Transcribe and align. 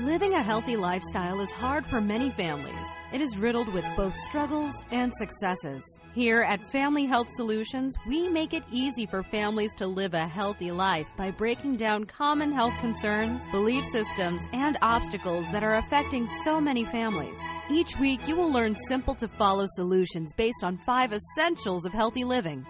Living 0.00 0.34
a 0.34 0.42
healthy 0.42 0.76
lifestyle 0.76 1.40
is 1.40 1.50
hard 1.50 1.84
for 1.84 2.00
many 2.00 2.30
families. 2.30 2.86
It 3.12 3.20
is 3.20 3.36
riddled 3.36 3.66
with 3.72 3.84
both 3.96 4.14
struggles 4.14 4.72
and 4.92 5.12
successes. 5.18 5.82
Here 6.14 6.42
at 6.42 6.70
Family 6.70 7.04
Health 7.04 7.26
Solutions, 7.34 7.96
we 8.06 8.28
make 8.28 8.54
it 8.54 8.62
easy 8.70 9.06
for 9.06 9.24
families 9.24 9.74
to 9.74 9.88
live 9.88 10.14
a 10.14 10.28
healthy 10.28 10.70
life 10.70 11.08
by 11.16 11.32
breaking 11.32 11.78
down 11.78 12.04
common 12.04 12.52
health 12.52 12.74
concerns, 12.80 13.42
belief 13.50 13.84
systems, 13.86 14.40
and 14.52 14.78
obstacles 14.82 15.50
that 15.50 15.64
are 15.64 15.78
affecting 15.78 16.28
so 16.44 16.60
many 16.60 16.84
families. 16.84 17.36
Each 17.68 17.98
week, 17.98 18.20
you 18.28 18.36
will 18.36 18.52
learn 18.52 18.76
simple 18.86 19.16
to 19.16 19.26
follow 19.26 19.66
solutions 19.66 20.32
based 20.32 20.62
on 20.62 20.78
five 20.78 21.12
essentials 21.12 21.84
of 21.84 21.92
healthy 21.92 22.22
living. 22.22 22.64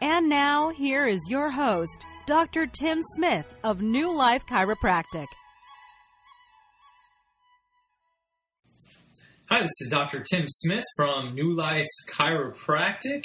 And 0.00 0.28
now, 0.28 0.70
here 0.70 1.06
is 1.06 1.20
your 1.30 1.48
host, 1.48 2.04
Dr. 2.26 2.66
Tim 2.66 2.98
Smith 3.14 3.46
of 3.62 3.82
New 3.82 4.12
Life 4.12 4.44
Chiropractic. 4.46 5.28
Hi, 9.54 9.60
this 9.60 9.82
is 9.82 9.90
Dr. 9.90 10.24
Tim 10.24 10.46
Smith 10.48 10.84
from 10.96 11.34
New 11.34 11.54
Life 11.54 11.86
Chiropractic, 12.08 13.24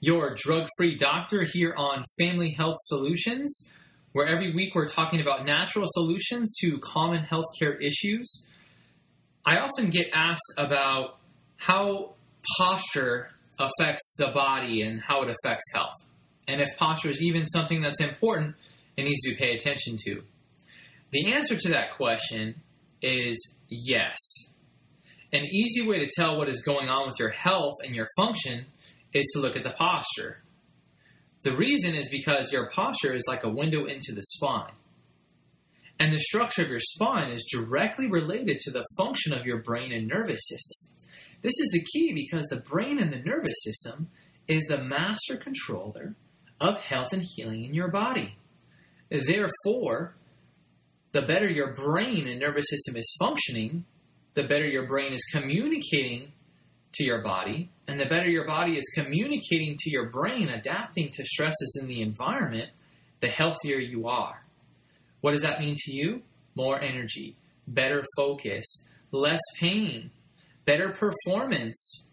your 0.00 0.34
drug 0.36 0.68
free 0.76 0.96
doctor 0.96 1.46
here 1.50 1.72
on 1.74 2.04
Family 2.20 2.50
Health 2.50 2.76
Solutions, 2.78 3.70
where 4.12 4.26
every 4.26 4.52
week 4.52 4.74
we're 4.74 4.86
talking 4.86 5.22
about 5.22 5.46
natural 5.46 5.86
solutions 5.88 6.54
to 6.60 6.78
common 6.80 7.24
healthcare 7.24 7.82
issues. 7.82 8.46
I 9.46 9.60
often 9.60 9.88
get 9.88 10.08
asked 10.12 10.42
about 10.58 11.16
how 11.56 12.16
posture 12.58 13.30
affects 13.58 14.16
the 14.18 14.28
body 14.28 14.82
and 14.82 15.00
how 15.00 15.22
it 15.22 15.30
affects 15.30 15.64
health. 15.72 15.94
And 16.46 16.60
if 16.60 16.68
posture 16.76 17.08
is 17.08 17.22
even 17.22 17.46
something 17.46 17.80
that's 17.80 18.02
important, 18.02 18.56
and 18.98 19.06
needs 19.06 19.22
to 19.22 19.30
be 19.30 19.36
paid 19.36 19.58
attention 19.58 19.96
to. 20.04 20.22
The 21.12 21.32
answer 21.32 21.56
to 21.56 21.68
that 21.70 21.92
question 21.96 22.56
is 23.00 23.56
yes. 23.70 24.18
An 25.32 25.44
easy 25.44 25.86
way 25.86 25.98
to 25.98 26.10
tell 26.14 26.36
what 26.36 26.48
is 26.48 26.62
going 26.62 26.88
on 26.88 27.06
with 27.06 27.18
your 27.18 27.30
health 27.30 27.76
and 27.82 27.94
your 27.94 28.08
function 28.16 28.66
is 29.14 29.24
to 29.32 29.40
look 29.40 29.56
at 29.56 29.64
the 29.64 29.70
posture. 29.70 30.42
The 31.42 31.56
reason 31.56 31.94
is 31.94 32.08
because 32.10 32.52
your 32.52 32.68
posture 32.70 33.14
is 33.14 33.24
like 33.26 33.44
a 33.44 33.50
window 33.50 33.86
into 33.86 34.12
the 34.14 34.22
spine. 34.22 34.72
And 35.98 36.12
the 36.12 36.18
structure 36.18 36.62
of 36.62 36.68
your 36.68 36.80
spine 36.80 37.30
is 37.30 37.48
directly 37.50 38.08
related 38.08 38.58
to 38.60 38.70
the 38.70 38.84
function 38.96 39.32
of 39.32 39.46
your 39.46 39.62
brain 39.62 39.92
and 39.92 40.06
nervous 40.06 40.40
system. 40.48 40.90
This 41.42 41.58
is 41.58 41.68
the 41.72 41.84
key 41.92 42.12
because 42.12 42.46
the 42.46 42.60
brain 42.60 43.00
and 43.00 43.12
the 43.12 43.18
nervous 43.18 43.62
system 43.62 44.08
is 44.48 44.62
the 44.64 44.82
master 44.82 45.36
controller 45.36 46.14
of 46.60 46.80
health 46.80 47.12
and 47.12 47.22
healing 47.22 47.64
in 47.64 47.74
your 47.74 47.88
body. 47.88 48.36
Therefore, 49.10 50.16
the 51.12 51.22
better 51.22 51.48
your 51.48 51.74
brain 51.74 52.28
and 52.28 52.40
nervous 52.40 52.66
system 52.68 52.96
is 52.96 53.16
functioning, 53.18 53.84
the 54.34 54.44
better 54.44 54.66
your 54.66 54.86
brain 54.86 55.12
is 55.12 55.24
communicating 55.32 56.32
to 56.94 57.04
your 57.04 57.22
body, 57.22 57.70
and 57.86 58.00
the 58.00 58.06
better 58.06 58.28
your 58.28 58.46
body 58.46 58.76
is 58.76 58.90
communicating 58.94 59.76
to 59.78 59.90
your 59.90 60.10
brain, 60.10 60.48
adapting 60.48 61.10
to 61.12 61.24
stresses 61.24 61.78
in 61.80 61.88
the 61.88 62.02
environment, 62.02 62.70
the 63.20 63.28
healthier 63.28 63.78
you 63.78 64.06
are. 64.08 64.44
What 65.20 65.32
does 65.32 65.42
that 65.42 65.60
mean 65.60 65.74
to 65.76 65.92
you? 65.92 66.22
More 66.54 66.80
energy, 66.80 67.36
better 67.66 68.04
focus, 68.16 68.64
less 69.10 69.40
pain, 69.58 70.10
better 70.64 70.90
performance, 70.90 72.08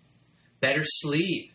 better 0.62 0.84
sleep, 0.84 1.52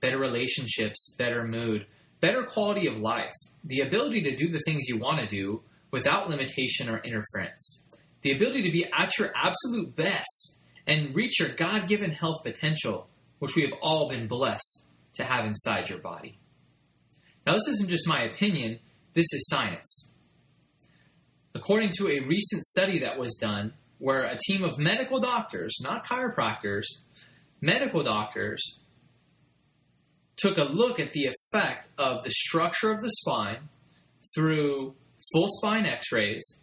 better 0.00 0.18
relationships, 0.18 1.14
better 1.18 1.44
mood, 1.44 1.86
better 2.20 2.44
quality 2.44 2.86
of 2.86 2.98
life, 2.98 3.32
the 3.64 3.80
ability 3.80 4.22
to 4.22 4.36
do 4.36 4.48
the 4.48 4.60
things 4.66 4.88
you 4.88 4.98
want 4.98 5.20
to 5.20 5.26
do 5.26 5.62
without 5.90 6.28
limitation 6.28 6.88
or 6.88 6.98
interference 6.98 7.83
the 8.24 8.32
ability 8.32 8.62
to 8.62 8.72
be 8.72 8.86
at 8.92 9.16
your 9.18 9.30
absolute 9.36 9.94
best 9.94 10.56
and 10.86 11.14
reach 11.14 11.38
your 11.38 11.54
God 11.54 11.86
given 11.86 12.10
health 12.10 12.42
potential, 12.42 13.06
which 13.38 13.54
we 13.54 13.62
have 13.62 13.78
all 13.82 14.08
been 14.08 14.26
blessed 14.26 14.84
to 15.14 15.24
have 15.24 15.44
inside 15.44 15.90
your 15.90 16.00
body. 16.00 16.38
Now, 17.46 17.52
this 17.52 17.68
isn't 17.68 17.90
just 17.90 18.08
my 18.08 18.22
opinion, 18.22 18.80
this 19.12 19.26
is 19.32 19.46
science. 19.48 20.10
According 21.54 21.90
to 21.98 22.08
a 22.08 22.26
recent 22.26 22.64
study 22.64 23.00
that 23.00 23.18
was 23.18 23.36
done, 23.40 23.74
where 23.98 24.24
a 24.24 24.38
team 24.46 24.64
of 24.64 24.78
medical 24.78 25.20
doctors, 25.20 25.76
not 25.82 26.06
chiropractors, 26.06 26.84
medical 27.60 28.02
doctors, 28.02 28.80
took 30.36 30.56
a 30.56 30.64
look 30.64 30.98
at 30.98 31.12
the 31.12 31.26
effect 31.26 31.88
of 31.98 32.24
the 32.24 32.30
structure 32.30 32.90
of 32.90 33.02
the 33.02 33.10
spine 33.10 33.68
through 34.34 34.94
full 35.32 35.48
spine 35.48 35.86
x 35.86 36.10
rays 36.10 36.58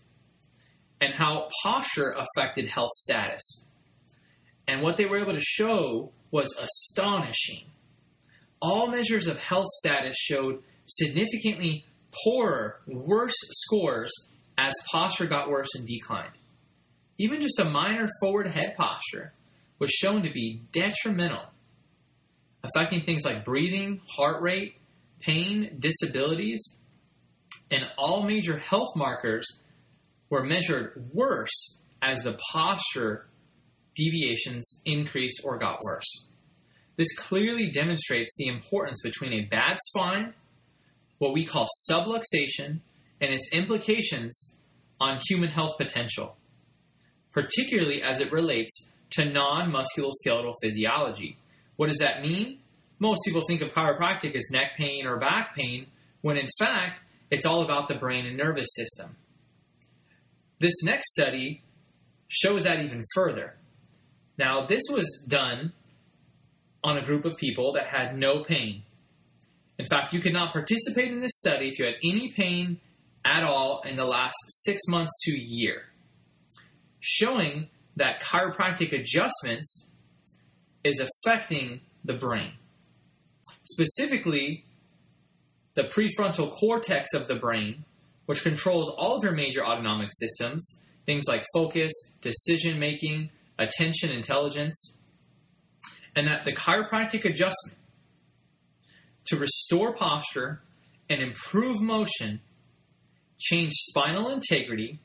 and 1.02 1.14
how 1.16 1.50
posture 1.64 2.16
affected 2.16 2.70
health 2.70 2.92
status. 2.94 3.66
And 4.68 4.82
what 4.82 4.96
they 4.96 5.06
were 5.06 5.20
able 5.20 5.34
to 5.34 5.42
show 5.42 6.12
was 6.30 6.56
astonishing. 6.58 7.66
All 8.62 8.88
measures 8.88 9.26
of 9.26 9.38
health 9.38 9.68
status 9.80 10.16
showed 10.16 10.62
significantly 10.86 11.86
poorer, 12.24 12.80
worse 12.88 13.36
scores 13.50 14.12
as 14.58 14.74
posture 14.92 15.26
got 15.26 15.50
worse 15.50 15.74
and 15.76 15.88
declined. 15.88 16.34
Even 17.18 17.42
just 17.42 17.60
a 17.60 17.66
minor 17.66 18.08
forward 18.22 18.48
head 18.48 18.76
posture 18.78 19.34
was 19.80 19.90
shown 19.90 20.24
to 20.24 20.32
be 20.32 20.62
detrimental, 20.72 21.44
affecting 22.64 23.02
things 23.02 23.24
like 23.24 23.44
breathing, 23.44 24.00
heart 24.16 24.42
rate, 24.42 24.76
pain, 25.20 25.78
disabilities, 25.80 26.62
and 27.72 27.84
all 27.98 28.24
major 28.24 28.58
health 28.58 28.90
markers 28.96 29.46
were 30.32 30.44
measured 30.44 31.12
worse 31.14 31.80
as 32.02 32.22
the 32.22 32.40
posture 32.52 33.28
deviations 33.96 34.82
increased 34.86 35.42
or 35.44 35.60
got 35.60 35.84
worse. 35.84 36.28
This 36.96 37.14
clearly 37.16 37.70
demonstrates 37.70 38.32
the 38.38 38.48
importance 38.48 39.02
between 39.04 39.34
a 39.34 39.46
bad 39.46 39.78
spine, 39.90 40.34
what 41.20 41.34
we 41.34 41.46
call 41.46 41.68
subluxation, 41.90 42.80
and 43.20 43.34
its 43.34 43.48
implications 43.52 44.56
on 45.00 45.20
human 45.28 45.50
health 45.50 45.78
potential, 45.78 46.38
particularly 47.34 48.02
as 48.02 48.20
it 48.20 48.32
relates 48.32 48.88
to 49.12 49.26
non 49.26 49.72
musculoskeletal 49.72 50.54
physiology. 50.64 51.38
What 51.76 51.90
does 51.90 52.00
that 52.00 52.22
mean? 52.22 52.60
Most 53.00 53.22
people 53.26 53.44
think 53.48 53.62
of 53.62 53.72
chiropractic 53.72 54.36
as 54.36 54.44
neck 54.52 54.78
pain 54.78 55.06
or 55.06 55.18
back 55.18 55.56
pain, 55.56 55.88
when 56.22 56.38
in 56.38 56.48
fact, 56.58 57.02
it's 57.30 57.46
all 57.46 57.64
about 57.64 57.88
the 57.88 57.96
brain 57.96 58.26
and 58.26 58.38
nervous 58.38 58.68
system. 58.76 59.16
This 60.62 60.84
next 60.84 61.10
study 61.10 61.64
shows 62.28 62.66
that 62.66 62.82
even 62.82 63.04
further. 63.16 63.56
Now, 64.38 64.68
this 64.68 64.84
was 64.92 65.26
done 65.28 65.74
on 66.84 67.00
a 67.00 67.04
group 67.04 67.26
of 67.26 67.36
people 67.36 67.74
that 67.74 67.88
had 67.88 68.16
no 68.16 68.44
pain. 68.44 68.84
In 69.80 69.88
fact, 69.88 70.14
you 70.14 70.22
could 70.22 70.34
not 70.34 70.54
participate 70.54 71.12
in 71.12 71.20
this 71.20 71.32
study 71.34 71.70
if 71.70 71.80
you 71.80 71.86
had 71.86 71.96
any 72.04 72.30
pain 72.30 72.80
at 73.26 73.44
all 73.44 73.82
in 73.88 73.98
the 73.98 74.06
last 74.06 74.36
six 74.50 74.82
months 74.88 75.12
to 75.24 75.32
a 75.32 75.40
year, 75.40 75.86
showing 77.00 77.70
that 77.96 78.22
chiropractic 78.22 78.92
adjustments 78.92 79.88
is 80.84 81.02
affecting 81.02 81.82
the 82.06 82.14
brain. 82.14 82.52
Specifically, 83.64 84.64
the 85.74 85.86
prefrontal 85.86 86.54
cortex 86.54 87.16
of 87.16 87.28
the 87.28 87.36
brain 87.36 87.84
which 88.32 88.44
controls 88.44 88.90
all 88.98 89.18
of 89.18 89.24
your 89.26 89.34
major 89.34 89.62
autonomic 89.62 90.08
systems, 90.14 90.80
things 91.06 91.26
like 91.28 91.46
focus, 91.54 91.92
decision 92.22 92.80
making, 92.80 93.30
attention, 93.60 94.10
intelligence, 94.10 94.96
and 96.16 96.28
that 96.28 96.46
the 96.46 96.54
chiropractic 96.54 97.26
adjustment 97.26 97.78
to 99.26 99.36
restore 99.36 99.94
posture 99.94 100.62
and 101.10 101.22
improve 101.22 101.82
motion 101.82 102.40
change 103.38 103.74
spinal 103.74 104.30
integrity, 104.30 105.02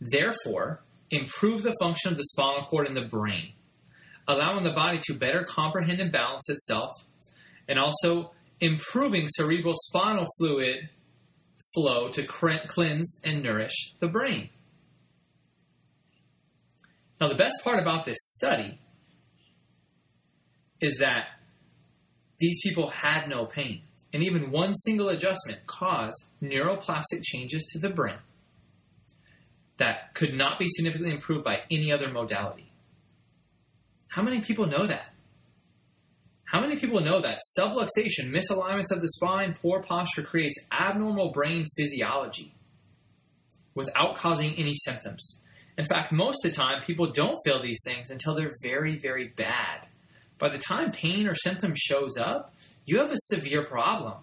therefore, 0.00 0.80
improve 1.10 1.64
the 1.64 1.74
function 1.80 2.12
of 2.12 2.16
the 2.16 2.22
spinal 2.22 2.64
cord 2.66 2.86
in 2.86 2.94
the 2.94 3.08
brain, 3.08 3.54
allowing 4.28 4.62
the 4.62 4.72
body 4.72 5.00
to 5.02 5.14
better 5.14 5.42
comprehend 5.42 5.98
and 5.98 6.12
balance 6.12 6.48
itself, 6.48 6.92
and 7.66 7.76
also 7.76 8.30
improving 8.60 9.26
cerebral 9.26 9.74
spinal 9.76 10.28
fluid 10.38 10.88
flow 11.78 12.08
to 12.08 12.26
cleanse 12.26 13.20
and 13.22 13.42
nourish 13.42 13.94
the 14.00 14.08
brain. 14.08 14.50
Now, 17.20 17.28
the 17.28 17.36
best 17.36 17.54
part 17.62 17.78
about 17.78 18.04
this 18.04 18.16
study 18.20 18.78
is 20.80 20.98
that 20.98 21.26
these 22.40 22.60
people 22.62 22.90
had 22.90 23.28
no 23.28 23.46
pain, 23.46 23.82
and 24.12 24.22
even 24.22 24.50
one 24.50 24.74
single 24.74 25.08
adjustment 25.08 25.66
caused 25.66 26.24
neuroplastic 26.42 27.22
changes 27.22 27.64
to 27.72 27.78
the 27.78 27.90
brain 27.90 28.18
that 29.78 30.14
could 30.14 30.34
not 30.34 30.58
be 30.58 30.66
significantly 30.68 31.12
improved 31.12 31.44
by 31.44 31.60
any 31.70 31.92
other 31.92 32.10
modality. 32.10 32.72
How 34.08 34.22
many 34.22 34.40
people 34.40 34.66
know 34.66 34.86
that? 34.86 35.12
How 36.50 36.62
many 36.62 36.76
people 36.76 37.00
know 37.00 37.20
that 37.20 37.40
subluxation, 37.58 38.30
misalignments 38.30 38.90
of 38.90 39.02
the 39.02 39.08
spine, 39.08 39.54
poor 39.60 39.82
posture 39.82 40.22
creates 40.22 40.56
abnormal 40.72 41.30
brain 41.30 41.66
physiology 41.76 42.54
without 43.74 44.16
causing 44.16 44.54
any 44.54 44.72
symptoms? 44.74 45.42
In 45.76 45.84
fact, 45.84 46.10
most 46.10 46.38
of 46.42 46.50
the 46.50 46.56
time, 46.56 46.82
people 46.82 47.12
don't 47.12 47.38
feel 47.44 47.60
these 47.60 47.80
things 47.84 48.08
until 48.08 48.34
they're 48.34 48.54
very, 48.62 48.96
very 48.96 49.28
bad. 49.28 49.88
By 50.38 50.48
the 50.48 50.56
time 50.56 50.90
pain 50.90 51.28
or 51.28 51.34
symptom 51.34 51.74
shows 51.76 52.16
up, 52.16 52.54
you 52.86 52.98
have 52.98 53.10
a 53.10 53.16
severe 53.24 53.66
problem. 53.66 54.14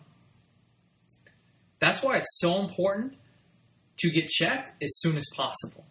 That's 1.77 2.01
why 2.01 2.15
it's 2.15 2.39
so 2.39 2.59
important 2.59 3.17
to 3.99 4.09
get 4.09 4.29
checked 4.29 4.81
as 4.81 4.97
soon 4.97 5.15
as 5.15 5.27
possible. 5.35 5.85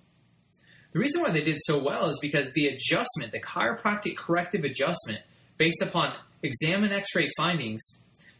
The 0.92 0.98
reason 0.98 1.22
why 1.22 1.30
they 1.30 1.44
did 1.44 1.58
so 1.60 1.80
well 1.80 2.08
is 2.08 2.18
because 2.20 2.50
the 2.50 2.66
adjustment, 2.66 3.30
the 3.30 3.40
chiropractic 3.40 4.16
corrective 4.16 4.64
adjustment, 4.64 5.20
based 5.56 5.82
upon 5.82 6.14
exam 6.42 6.84
and 6.84 6.92
x 6.92 7.14
ray 7.14 7.28
findings, 7.36 7.82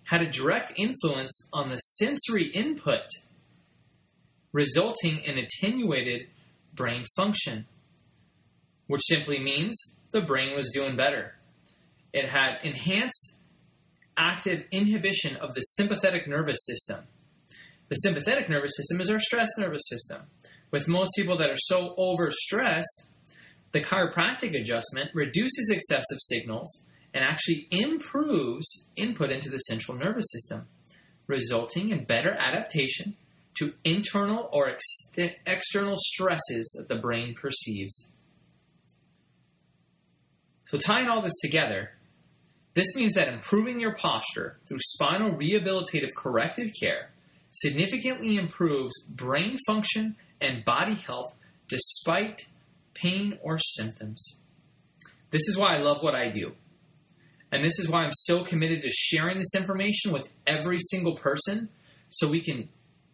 had 0.04 0.22
a 0.22 0.30
direct 0.30 0.72
influence 0.76 1.32
on 1.52 1.70
the 1.70 1.76
sensory 1.76 2.50
input, 2.52 3.06
resulting 4.52 5.20
in 5.20 5.38
attenuated 5.38 6.28
brain 6.74 7.04
function, 7.16 7.66
which 8.86 9.02
simply 9.04 9.38
means 9.38 9.74
the 10.12 10.20
brain 10.20 10.54
was 10.54 10.70
doing 10.72 10.96
better. 10.96 11.34
It 12.12 12.28
had 12.28 12.58
enhanced 12.62 13.34
active 14.16 14.64
inhibition 14.70 15.36
of 15.36 15.54
the 15.54 15.60
sympathetic 15.60 16.28
nervous 16.28 16.58
system. 16.64 17.04
The 17.88 17.96
sympathetic 17.96 18.48
nervous 18.48 18.76
system 18.76 19.00
is 19.00 19.10
our 19.10 19.18
stress 19.18 19.50
nervous 19.58 19.82
system. 19.86 20.22
With 20.70 20.88
most 20.88 21.10
people 21.16 21.36
that 21.38 21.50
are 21.50 21.56
so 21.56 21.94
overstressed, 21.98 23.08
the 23.72 23.82
chiropractic 23.82 24.58
adjustment 24.58 25.10
reduces 25.14 25.70
excessive 25.70 26.18
signals 26.20 26.84
and 27.14 27.24
actually 27.24 27.68
improves 27.70 28.88
input 28.96 29.30
into 29.30 29.48
the 29.48 29.58
central 29.58 29.96
nervous 29.96 30.26
system, 30.32 30.66
resulting 31.28 31.90
in 31.90 32.04
better 32.04 32.32
adaptation 32.32 33.16
to 33.56 33.72
internal 33.84 34.50
or 34.52 34.68
ex- 34.68 35.38
external 35.46 35.94
stresses 35.96 36.74
that 36.76 36.88
the 36.88 37.00
brain 37.00 37.34
perceives. 37.40 38.10
So, 40.66 40.76
tying 40.76 41.08
all 41.08 41.22
this 41.22 41.38
together, 41.40 41.92
this 42.74 42.96
means 42.96 43.14
that 43.14 43.28
improving 43.28 43.78
your 43.78 43.94
posture 43.94 44.58
through 44.66 44.78
spinal 44.80 45.32
rehabilitative 45.32 46.14
corrective 46.16 46.70
care 46.80 47.10
significantly 47.52 48.36
improves 48.36 48.92
brain 49.08 49.56
function 49.68 50.16
and 50.40 50.64
body 50.64 50.94
health 50.94 51.32
despite 51.68 52.40
pain 52.94 53.38
or 53.40 53.58
symptoms. 53.58 54.40
This 55.30 55.42
is 55.48 55.56
why 55.56 55.76
I 55.76 55.78
love 55.78 56.02
what 56.02 56.16
I 56.16 56.30
do. 56.30 56.54
And 57.54 57.64
this 57.64 57.78
is 57.78 57.88
why 57.88 58.02
I'm 58.02 58.12
so 58.12 58.42
committed 58.42 58.82
to 58.82 58.90
sharing 58.90 59.38
this 59.38 59.54
information 59.54 60.10
with 60.10 60.26
every 60.44 60.80
single 60.90 61.14
person 61.14 61.68
so 62.08 62.28
we 62.28 62.40
can 62.40 62.68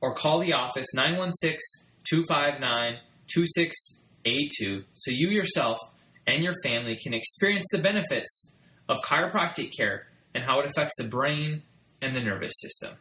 or 0.00 0.14
call 0.14 0.38
the 0.40 0.52
office 0.52 0.86
916 0.94 1.58
259 2.04 2.98
2682 3.28 4.84
so 4.92 5.10
you 5.10 5.28
yourself 5.28 5.78
and 6.26 6.42
your 6.42 6.52
family 6.64 6.98
can 7.02 7.14
experience 7.14 7.64
the 7.72 7.78
benefits 7.78 8.52
of 8.88 8.98
chiropractic 8.98 9.70
care 9.76 10.06
and 10.34 10.44
how 10.44 10.60
it 10.60 10.66
affects 10.66 10.94
the 10.98 11.04
brain 11.04 11.62
and 12.00 12.16
the 12.16 12.20
nervous 12.20 12.52
system. 12.60 12.96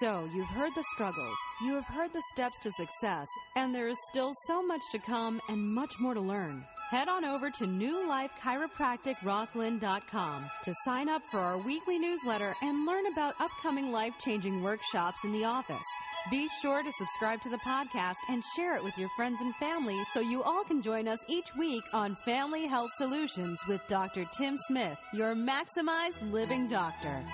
So, 0.00 0.28
you've 0.34 0.48
heard 0.48 0.72
the 0.74 0.82
struggles, 0.94 1.36
you 1.62 1.74
have 1.74 1.84
heard 1.84 2.12
the 2.12 2.22
steps 2.34 2.58
to 2.64 2.72
success, 2.72 3.28
and 3.54 3.72
there 3.72 3.86
is 3.86 3.96
still 4.10 4.32
so 4.48 4.60
much 4.60 4.80
to 4.90 4.98
come 4.98 5.40
and 5.48 5.62
much 5.62 6.00
more 6.00 6.14
to 6.14 6.20
learn. 6.20 6.64
Head 6.94 7.08
on 7.08 7.24
over 7.24 7.50
to 7.50 7.64
newlifechiropracticrocklin.com 7.64 10.44
to 10.62 10.74
sign 10.84 11.08
up 11.08 11.22
for 11.28 11.40
our 11.40 11.58
weekly 11.58 11.98
newsletter 11.98 12.54
and 12.62 12.86
learn 12.86 13.06
about 13.06 13.34
upcoming 13.40 13.90
life 13.90 14.14
changing 14.20 14.62
workshops 14.62 15.24
in 15.24 15.32
the 15.32 15.44
office. 15.44 15.82
Be 16.30 16.46
sure 16.62 16.84
to 16.84 16.92
subscribe 16.92 17.42
to 17.42 17.48
the 17.48 17.58
podcast 17.58 18.14
and 18.28 18.44
share 18.54 18.76
it 18.76 18.84
with 18.84 18.96
your 18.96 19.08
friends 19.16 19.40
and 19.40 19.56
family 19.56 20.00
so 20.12 20.20
you 20.20 20.44
all 20.44 20.62
can 20.62 20.82
join 20.82 21.08
us 21.08 21.18
each 21.26 21.48
week 21.58 21.82
on 21.92 22.14
Family 22.24 22.68
Health 22.68 22.92
Solutions 22.96 23.58
with 23.66 23.80
Dr. 23.88 24.24
Tim 24.38 24.56
Smith, 24.56 24.96
your 25.12 25.34
maximized 25.34 26.30
living 26.30 26.68
doctor. 26.68 27.24